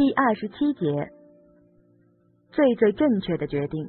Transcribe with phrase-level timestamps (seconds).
[0.00, 1.12] 第二十七节，
[2.50, 3.86] 最最正确的决定。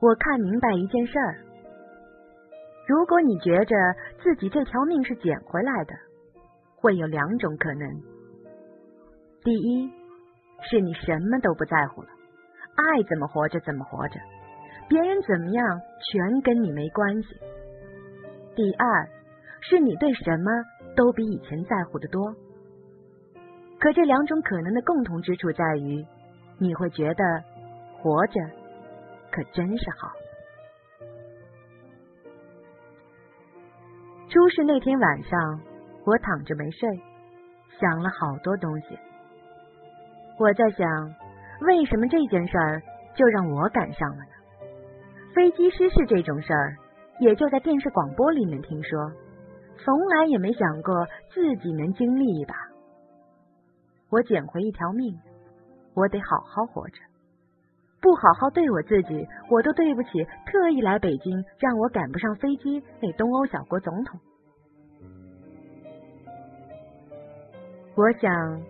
[0.00, 1.38] 我看明白一件事儿：
[2.88, 3.76] 如果你觉着
[4.20, 5.94] 自己这条命是捡回来的，
[6.74, 7.88] 会有两种可能。
[9.44, 9.88] 第一，
[10.68, 12.08] 是你什么都不在乎了，
[12.74, 14.18] 爱怎么活着怎么活着，
[14.88, 15.80] 别人怎么样
[16.10, 17.28] 全跟你没关系。
[18.56, 19.08] 第二，
[19.60, 20.50] 是你对什么
[20.96, 22.34] 都比以前在乎的多。
[23.78, 26.04] 可这两种可能的共同之处在于，
[26.58, 27.24] 你会觉得
[27.98, 28.40] 活着
[29.30, 30.10] 可真是好。
[34.28, 35.60] 出事那天晚上，
[36.04, 36.88] 我躺着没睡，
[37.78, 38.98] 想了好多东西。
[40.38, 41.14] 我在想，
[41.62, 42.82] 为什么这件事儿
[43.14, 44.32] 就让我赶上了呢？
[45.34, 46.76] 飞机失事这种事儿，
[47.20, 49.12] 也就在电视广播里面听说，
[49.84, 52.54] 从来也没想过自己能经历一把。
[54.10, 55.18] 我捡回一条命，
[55.94, 56.96] 我得好好活着。
[58.00, 64.20] 不好好对我自己，我都对不起特意来北京让我赶不上飞机那东欧小国总统。
[67.94, 68.62] 我想。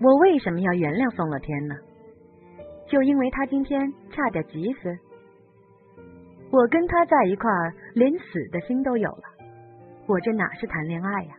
[0.00, 1.76] 我为什么要原谅宋乐天呢？
[2.88, 3.78] 就因为他今天
[4.10, 4.98] 差点急死。
[6.50, 9.22] 我跟他在一块儿，连死的心都有了。
[10.12, 11.34] 我这哪是谈恋爱呀？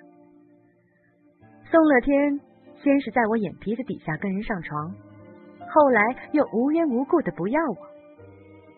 [1.70, 2.40] 宋乐天
[2.82, 4.90] 先是在我眼皮子底下跟人上床，
[5.70, 7.78] 后来又无缘无故的不要我。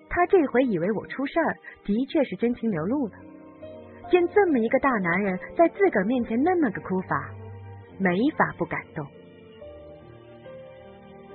[0.09, 3.13] 他这回以为我出事儿，的确是真情流露了。
[4.09, 7.29] 见这么一个大男人在自个儿面前那么个哭法，
[7.97, 9.07] 没法不感动。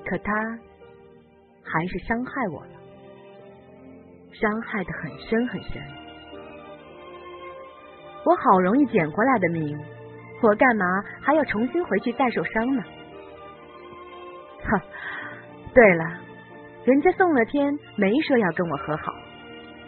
[0.04, 0.34] 可他
[1.62, 2.72] 还是伤害我了，
[4.32, 5.82] 伤害的很深很深。
[8.24, 9.78] 我好容易捡回来的命，
[10.42, 10.84] 我干嘛
[11.20, 12.82] 还要重新回去再受伤呢？
[14.62, 14.82] 哈，
[15.74, 16.04] 对了，
[16.84, 19.12] 人家宋乐天没说要跟我和好，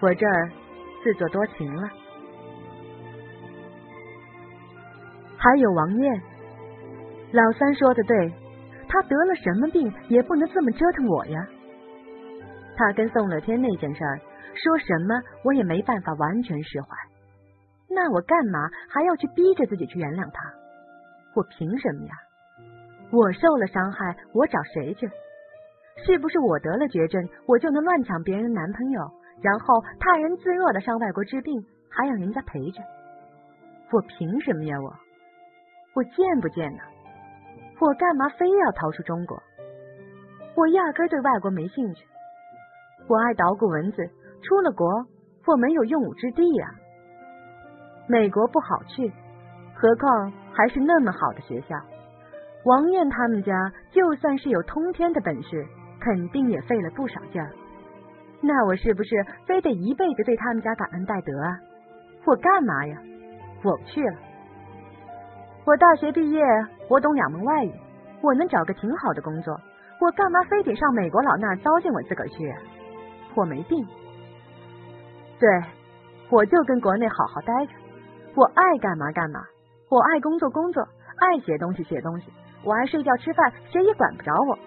[0.01, 0.51] 我这儿
[1.05, 1.89] 自作多情了。
[5.37, 6.23] 还有王艳，
[7.33, 8.33] 老三说的对。
[8.95, 11.47] 他得了什么病，也不能这么折腾我呀。
[12.77, 14.21] 他跟宋乐天那件事儿，
[14.55, 16.89] 说什么我也没办法完全释怀。
[17.95, 20.53] 那我干嘛还要去逼着自己去原谅他？
[21.35, 22.13] 我凭什么呀？
[23.11, 25.09] 我受了伤害，我找谁去？
[26.05, 29.01] 是不是我得了绝症，我就能乱抢别人男朋友，
[29.43, 32.83] 然后泰然自若的上外国治病，还让人家陪着？
[33.93, 34.81] 我凭什么呀？
[34.81, 34.95] 我
[35.95, 36.83] 我贱不贱呢？
[37.79, 39.43] 我干嘛非要逃出中国？
[40.57, 42.07] 我压根对外国没兴趣。
[43.09, 44.07] 我爱捣鼓文字，
[44.43, 45.07] 出了国
[45.47, 46.75] 我没有用武之地呀。
[48.13, 49.11] 美国不好去，
[49.75, 51.75] 何况还是那么好的学校。
[52.67, 55.67] 王艳他们家就算是有通天的本事，
[55.99, 57.51] 肯定也费了不少劲儿。
[58.43, 61.57] 那我是不是非得一辈子对他们家感恩戴德啊？
[62.27, 62.99] 我干嘛呀？
[63.65, 64.19] 我不去了。
[65.65, 66.45] 我大学毕业，
[66.91, 67.73] 我懂两门外语，
[68.21, 69.59] 我能找个挺好的工作，
[70.03, 72.55] 我干嘛非得上美国佬那儿糟践我自个儿去？
[73.35, 73.83] 我没病，
[75.41, 75.49] 对，
[76.29, 77.73] 我就跟国内好好待着，
[78.35, 79.45] 我爱干嘛干嘛，
[79.91, 80.83] 我爱工作工作，
[81.19, 82.33] 爱写东西写东西，
[82.65, 84.59] 我爱睡觉吃饭，谁也管不着我。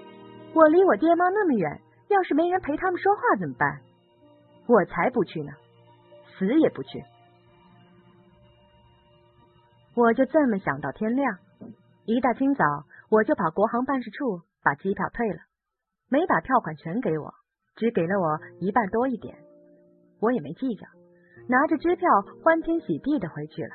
[0.53, 3.81] 我离我爹妈那么远，要是没人陪他们说话怎么办？
[4.67, 5.51] 我才不去呢，
[6.37, 7.03] 死也不去。
[9.95, 11.37] 我就这么想到天亮，
[12.05, 12.63] 一大清早
[13.09, 15.39] 我就跑国航办事处把机票退了，
[16.09, 17.33] 没把票款全给我，
[17.75, 19.37] 只给了我一半多一点，
[20.19, 20.87] 我也没计较，
[21.47, 22.09] 拿着支票
[22.43, 23.69] 欢天喜地的回去了。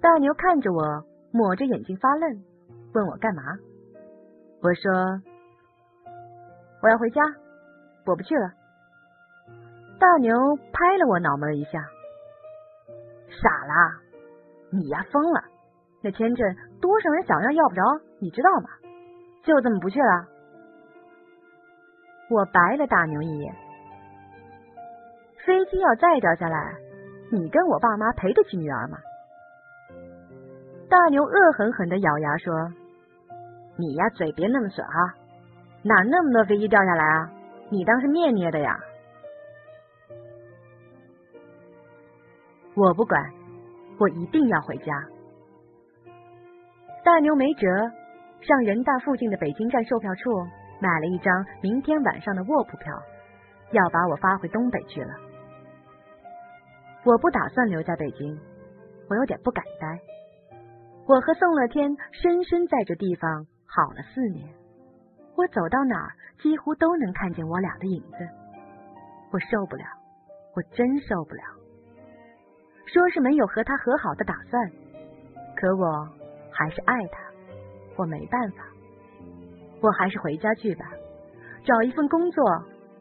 [0.00, 2.44] 大牛看着我，抹着眼睛发愣，
[2.92, 3.42] 问我干嘛？
[4.62, 4.92] 我说
[6.82, 7.22] 我要回家，
[8.04, 8.52] 我不去了。
[9.98, 10.36] 大牛
[10.72, 11.80] 拍了我脑门一下，
[13.30, 14.00] 傻啦。
[14.70, 15.42] 你呀疯了！
[16.02, 17.82] 那签证多少人想要要不着，
[18.20, 18.68] 你知道吗？
[19.42, 20.26] 就这么不去了？
[22.28, 23.65] 我白了大牛一眼。
[25.46, 26.74] 飞机要再掉下来，
[27.30, 28.98] 你跟我爸妈赔得起女儿吗？
[30.90, 32.52] 大牛恶狠狠的咬牙说
[33.78, 35.14] ：“你呀嘴别那么损哈，
[35.82, 37.30] 哪那么多飞机掉下来啊？
[37.70, 38.76] 你当是面捏的呀？”
[42.74, 43.24] 我不管。
[43.98, 44.92] 我一定要回家。
[47.02, 47.66] 大牛没辙，
[48.42, 50.30] 上人大附近的北京站售票处
[50.82, 52.92] 买了一张明天晚上的卧铺票，
[53.70, 55.14] 要把我发回东北去了。
[57.06, 58.36] 我不打算留在北京，
[59.08, 60.00] 我有点不敢待。
[61.06, 64.44] 我和宋乐天深深在这地方好了四年，
[65.36, 66.10] 我走到哪儿
[66.42, 68.28] 几乎都能看见我俩的影子。
[69.30, 69.84] 我受不了，
[70.56, 71.42] 我真受不了。
[72.86, 74.68] 说是没有和他和好的打算，
[75.54, 76.08] 可我
[76.50, 77.20] 还是爱他，
[77.94, 78.64] 我没办法，
[79.80, 80.90] 我还是回家去吧，
[81.62, 82.44] 找一份工作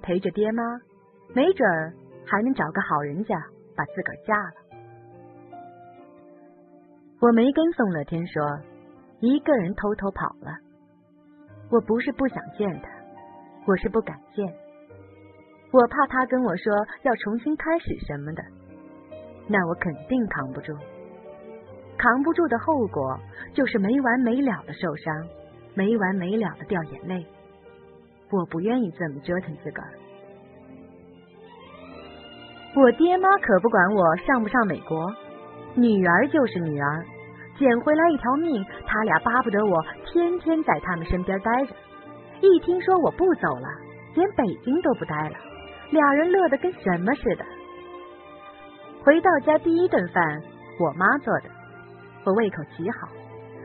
[0.03, 0.61] 陪着爹妈，
[1.33, 1.91] 没准儿
[2.23, 3.35] 还能找个好人家
[3.75, 4.53] 把自个儿嫁了。
[7.21, 8.43] 我没跟宋乐天说，
[9.19, 10.51] 一个人偷偷跑了。
[11.71, 12.89] 我不是不想见他，
[13.65, 14.45] 我是不敢见。
[15.71, 16.73] 我怕他跟我说
[17.03, 18.43] 要重新开始什么的，
[19.47, 20.73] 那我肯定扛不住。
[21.97, 23.17] 扛不住的后果
[23.53, 25.27] 就是没完没了的受伤，
[25.73, 27.25] 没完没了的掉眼泪。
[28.31, 29.89] 我不愿意这么折腾自个儿。
[32.75, 35.09] 我爹妈可不管我上不上美国，
[35.75, 37.05] 女儿就是女儿。
[37.57, 41.73] 捡回来一条命，他俩巴不得我天天在他们身边待着。
[42.41, 43.67] 一听说我不走了，
[44.13, 45.37] 连北京都不待了，
[45.89, 47.45] 俩人乐得跟什么似的。
[49.05, 50.41] 回到家第一顿饭，
[50.77, 51.49] 我妈做的，
[52.25, 53.07] 我胃口极好，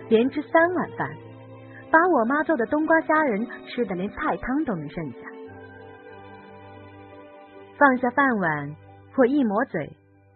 [0.09, 1.11] 连吃三碗饭，
[1.91, 5.19] 把我妈做的冬瓜虾仁吃的连菜汤都没剩下。
[7.77, 8.77] 放下饭碗，
[9.17, 9.87] 我一抹嘴，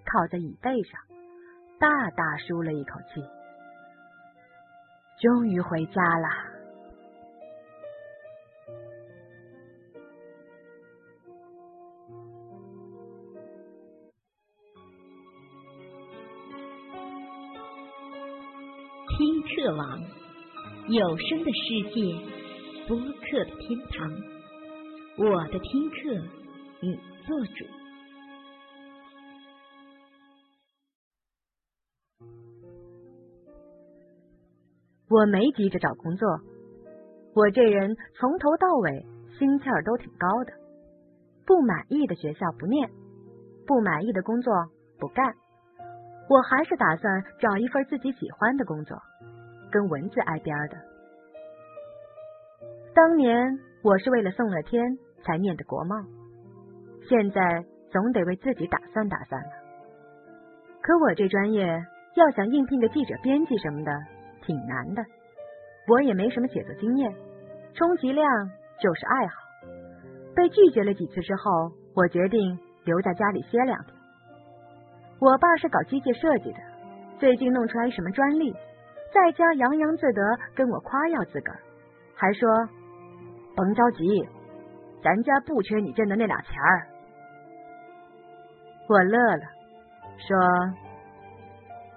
[0.05, 1.01] 靠在椅背上，
[1.79, 3.23] 大大舒了一口气。
[5.23, 6.29] 终于回家了。
[19.17, 20.03] 听课网，
[20.89, 22.19] 有声的世界，
[22.87, 24.13] 播客的天堂。
[25.17, 26.29] 我的听课，
[26.81, 27.65] 你做主。
[35.15, 36.29] 我没急着找工作，
[37.37, 39.07] 我这人从头到尾
[39.39, 40.53] 心气儿都挺高的。
[41.47, 42.91] 不满意的学校不念，
[43.65, 44.53] 不满意的工作
[44.99, 45.25] 不干，
[46.29, 48.99] 我还是打算找一份自己喜欢的工作，
[49.71, 50.77] 跟文字挨边的。
[52.93, 54.83] 当年我是为了宋乐天
[55.23, 55.95] 才念的国贸，
[57.09, 59.51] 现在总得为自己打算打算了。
[60.83, 61.65] 可我这专业
[62.17, 63.93] 要想应聘个记者、编辑什么的。
[64.47, 65.03] 挺难的，
[65.89, 67.13] 我也没什么写作经验，
[67.75, 68.27] 充其量
[68.79, 69.35] 就是爱好。
[70.35, 73.95] 被拒绝了几次之后，我决定留在家里歇两天。
[75.21, 76.59] 我爸是搞机械设计的，
[77.19, 78.53] 最近弄出来什么专利，
[79.13, 80.23] 在家洋洋自得
[80.55, 81.59] 跟我夸耀自个儿，
[82.15, 82.49] 还说
[83.55, 84.05] 甭着急，
[85.03, 86.87] 咱家不缺你挣的那俩钱儿。
[88.89, 89.45] 我乐了，
[90.19, 90.37] 说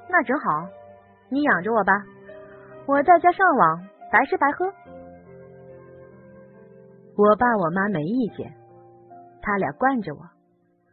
[0.08, 0.70] 那正好，
[1.30, 1.92] 你养着我吧。
[2.88, 4.66] 我在家上网，白吃白喝。
[7.18, 8.54] 我爸我妈没意见，
[9.42, 10.22] 他俩惯着我，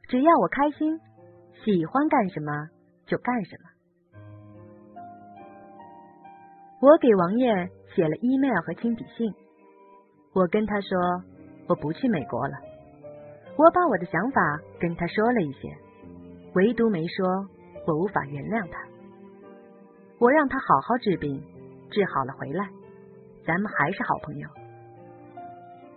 [0.09, 0.99] 只要我开心，
[1.65, 2.51] 喜欢干什么
[3.07, 3.71] 就干什么。
[6.81, 9.33] 我给王艳写了 email 和亲笔信，
[10.35, 10.99] 我跟他说
[11.69, 12.55] 我不去美国了，
[13.57, 15.69] 我把我的想法跟他说了一些，
[16.55, 17.25] 唯独没说
[17.87, 18.81] 我无法原谅他，
[20.19, 21.41] 我让他好好治病。
[21.95, 22.69] 治好了回来，
[23.47, 24.49] 咱们还是好朋友。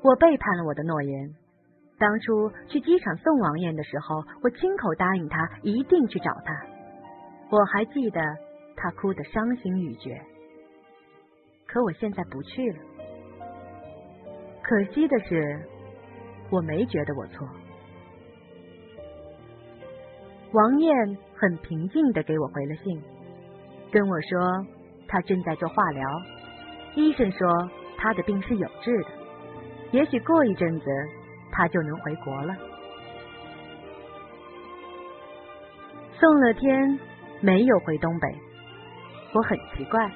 [0.04, 1.36] 我背叛了我的诺言。
[1.98, 6.54] 当初去机场送王艳的时候，我亲口答应他一定去找他。
[7.50, 8.22] 我还记得
[8.76, 10.22] 他哭得伤心欲绝。
[11.66, 12.80] 可我现在不去了。
[14.62, 15.60] 可惜的是，
[16.52, 17.50] 我没觉得我错。
[20.54, 23.02] 王艳很平静的给我回了信，
[23.92, 24.77] 跟我说。
[25.08, 26.22] 他正在做化疗，
[26.96, 27.48] 医生说
[27.98, 29.10] 他的病是有治的，
[29.92, 30.86] 也许过一阵子
[31.52, 32.56] 他就能回国了。
[36.20, 37.00] 宋乐天
[37.42, 38.28] 没有回东北，
[39.34, 40.12] 我很奇怪，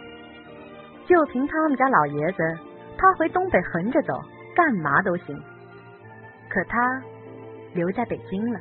[1.05, 2.59] 就凭他们家老爷子，
[2.97, 4.13] 他回东北横着走，
[4.55, 5.41] 干嘛都行。
[6.49, 7.01] 可他
[7.73, 8.59] 留在北京了，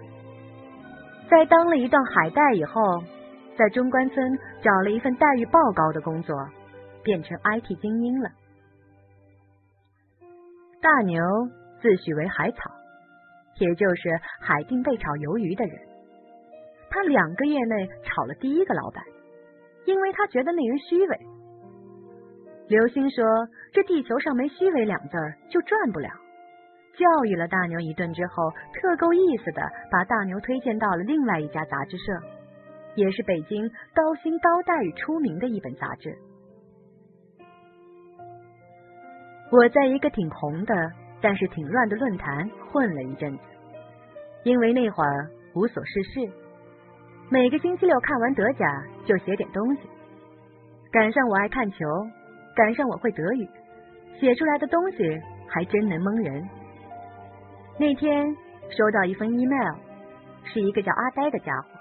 [1.29, 3.03] 在当了一段海带以后。
[3.61, 6.35] 在中关村找了一份待遇爆高的工作，
[7.05, 8.31] 变成 IT 精英了。
[10.81, 11.23] 大牛
[11.83, 12.57] 自诩为海草，
[13.59, 14.09] 也就是
[14.40, 15.79] 海定被炒鱿鱼的人。
[16.88, 19.05] 他两个月内炒了第一个老板，
[19.85, 21.21] 因为他觉得那人虚伪。
[22.67, 23.23] 刘星说
[23.76, 26.09] ：“这地球上没虚伪两字儿就赚不了。”
[26.97, 29.61] 教育了大牛一顿之后，特够意思的
[29.93, 32.40] 把大牛推荐到了另外一家杂志社。
[32.95, 36.17] 也是北京高薪高待遇出名的一本杂志。
[39.53, 40.75] 我在一个挺红的，
[41.21, 43.43] 但是挺乱的论坛混了一阵子，
[44.45, 46.33] 因为那会儿无所事事，
[47.29, 49.83] 每个星期六看完德甲就写点东西。
[50.93, 51.85] 赶上我爱看球，
[52.55, 53.49] 赶上我会德语，
[54.21, 54.99] 写出来的东西
[55.49, 56.49] 还真能蒙人。
[57.77, 58.37] 那天
[58.71, 59.75] 收到一封 email，
[60.45, 61.80] 是一个叫阿呆的家伙，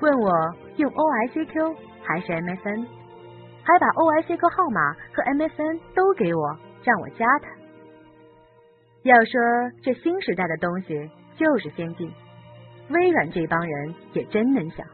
[0.00, 2.86] 问我用 OICQ 还是 MSN，
[3.64, 6.58] 还把 OICQ 号码和 MSN 都给我。
[6.84, 7.50] 让我加他。
[9.02, 9.32] 要说
[9.82, 12.10] 这新时代的东西就是先进，
[12.88, 14.86] 微软这帮人也真能想。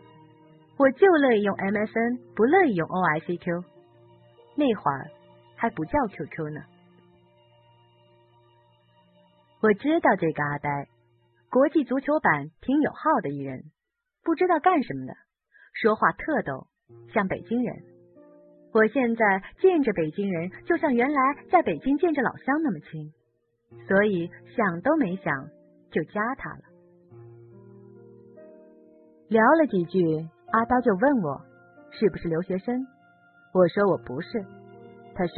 [0.77, 3.65] 我就乐意用 MSN，不乐意用 OICQ。
[4.57, 5.11] 那会儿
[5.57, 6.63] 还不叫 QQ 呢。
[9.61, 10.89] 我知道这个阿呆，
[11.51, 13.63] 国际足球版挺有号的一人，
[14.25, 15.13] 不知道干什么的，
[15.75, 16.67] 说话特逗，
[17.13, 17.77] 像北京人。
[18.73, 23.13] 我现在见着北京人，就像原来在北京见着老乡那么亲，
[23.87, 25.49] 所以想都没想
[25.91, 26.59] 就加他了。
[29.29, 30.01] 聊了几句，
[30.51, 31.41] 阿呆就问我
[31.93, 32.75] 是不是留学生，
[33.53, 34.45] 我说我不是。
[35.15, 35.35] 他说：“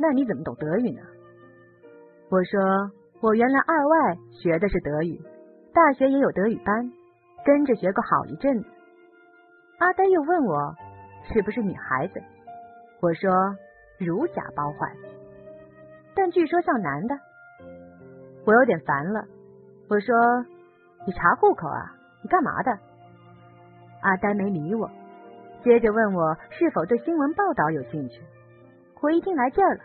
[0.00, 1.00] 那你怎么懂德语呢？”
[2.30, 2.60] 我说
[3.22, 5.20] ：“我原来二外学的是德语，
[5.72, 6.92] 大学也有德语班，
[7.44, 8.68] 跟着学过好一阵子。”
[9.78, 10.74] 阿呆又问我。
[11.32, 12.20] 是不是女孩子？
[13.00, 13.30] 我说
[13.96, 14.90] 如假包换，
[16.16, 17.16] 但据说像男的。
[18.44, 19.24] 我有点烦了，
[19.88, 20.16] 我说
[21.06, 21.94] 你查户口啊？
[22.24, 22.76] 你干嘛的？
[24.00, 24.90] 阿呆没理我，
[25.62, 28.20] 接着问我是否对新闻报道有兴趣。
[29.00, 29.78] 我一听来劲了，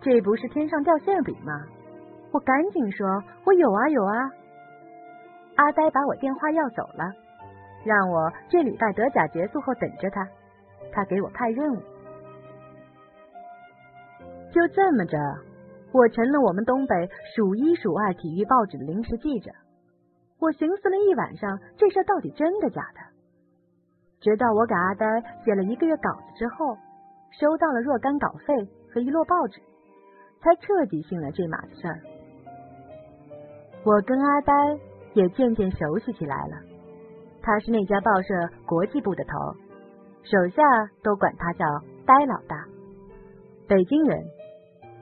[0.00, 1.66] 这不是天上掉馅饼吗？
[2.30, 3.04] 我赶紧说
[3.44, 4.30] 我有啊有啊。
[5.56, 7.12] 阿呆把我电话要走了，
[7.84, 10.26] 让我这礼拜德甲结束后等着他。
[10.92, 11.80] 他给我派任务，
[14.52, 15.18] 就这么着，
[15.92, 19.50] 我成了我们东北数一数二体育报纸的临时记者。
[20.38, 23.00] 我寻思了一晚上，这事到底真的假的？
[24.20, 25.06] 直到我给阿呆
[25.44, 26.76] 写了一个月稿子之后，
[27.30, 28.54] 收到了若干稿费
[28.92, 29.60] 和一摞报纸，
[30.40, 31.98] 才彻底信了这码子事儿。
[33.84, 34.52] 我跟阿呆
[35.14, 36.56] 也渐渐熟悉起来了。
[37.42, 38.34] 他是那家报社
[38.66, 39.32] 国际部的头。
[40.22, 40.62] 手下
[41.02, 41.64] 都管他叫
[42.06, 42.64] 呆老大，
[43.66, 44.24] 北京人，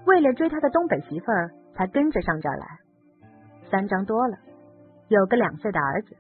[0.07, 2.67] 为了追他的东北媳妇儿才跟着上这儿来。
[3.71, 4.39] 三张多了，
[5.09, 6.17] 有个两岁的儿子。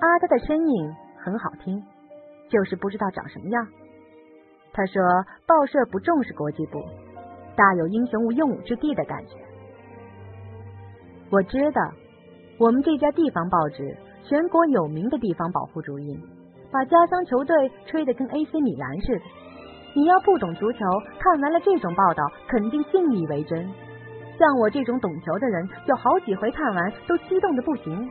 [0.00, 1.82] 阿呆的声音很好听，
[2.48, 3.66] 就是不知道长什么样。
[4.72, 5.02] 他说
[5.44, 6.80] 报社不重视国际部，
[7.56, 9.36] 大有英雄无用武之地的感觉。
[11.30, 11.82] 我知道，
[12.56, 16.18] 我们这家地方报纸，全国有名的地方保护主义。
[16.70, 19.24] 把家乡球队吹得跟 AC 米兰似的，
[19.94, 20.78] 你要不懂足球，
[21.18, 23.68] 看完了这种报道，肯定信以为真。
[24.38, 28.10] 像我这种懂球的人，有好几回看完都激动的不行。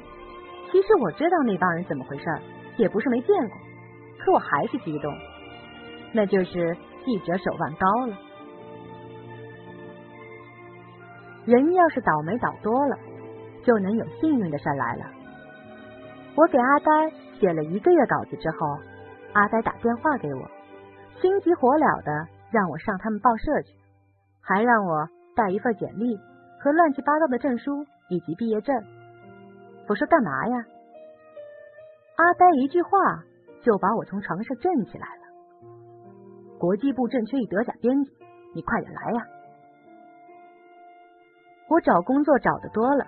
[0.71, 2.25] 其实我知道那帮人怎么回事，
[2.77, 3.57] 也不是没见过，
[4.19, 5.13] 可我还是激动。
[6.13, 8.17] 那就是记者手腕高了。
[11.45, 12.97] 人要是倒霉倒多了，
[13.63, 15.05] 就能有幸运的事来了。
[16.35, 18.79] 我给阿呆写了一个月稿子之后，
[19.33, 20.41] 阿呆打电话给我，
[21.21, 23.73] 心急火燎的让我上他们报社去，
[24.41, 26.17] 还让我带一份简历
[26.59, 28.75] 和乱七八糟的证书以及毕业证。
[29.87, 30.65] 我说干嘛呀？
[32.15, 32.89] 阿呆一句话
[33.63, 35.23] 就把我从床上震起来了。
[36.59, 38.11] 国际部正缺一德甲编辑，
[38.53, 39.27] 你快点来呀！
[41.67, 43.05] 我找工作找的多了，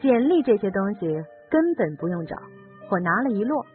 [0.00, 1.06] 简历这些东西。
[1.50, 2.36] 根本不用找，
[2.88, 3.66] 我拿了一摞，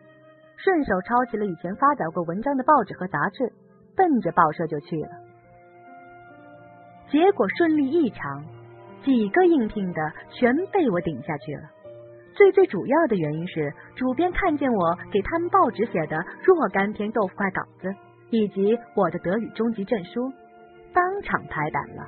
[0.56, 3.52] 顺手抄起了以前发表过文章的报纸和杂志，
[3.98, 5.10] 奔着报社就去了。
[7.12, 8.46] 结果顺利异常，
[9.04, 10.02] 几个应聘的
[10.32, 11.64] 全被我顶下去了。
[12.34, 17.94] 最最主要的原因是，主编看见我给他们报纸写的若干篇豆腐块稿子，
[18.30, 20.32] 以及我的德语中级证书，
[20.94, 22.06] 当场拍板了。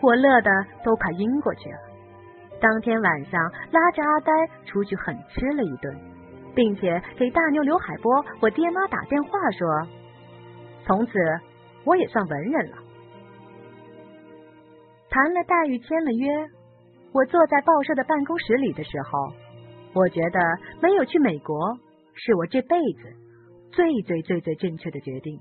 [0.00, 0.50] 我乐得
[0.82, 1.89] 都快晕过去了。
[2.60, 3.40] 当天晚上，
[3.70, 4.32] 拉着阿呆
[4.66, 5.96] 出去狠吃了一顿，
[6.54, 9.88] 并且给大妞刘海波我爹妈打电话说，
[10.84, 11.12] 从此
[11.84, 12.76] 我也算文人了。
[15.08, 16.28] 谈了待遇，签了约，
[17.12, 19.32] 我坐在报社的办公室里的时候，
[19.94, 20.38] 我觉得
[20.80, 21.78] 没有去美国
[22.14, 23.12] 是我这辈子
[23.72, 25.40] 最最最最正确的决定。